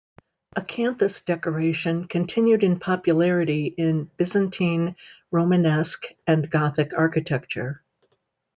Acanthus 0.55 1.23
decoration 1.23 2.07
continued 2.07 2.63
in 2.63 2.79
popularity 2.79 3.67
in 3.67 4.09
Byzantine, 4.17 4.95
Romanesque, 5.29 6.05
and 6.25 6.49
Gothic 6.49 6.93
architecture. 6.97 7.83